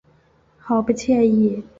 [0.57, 1.63] 好不惬意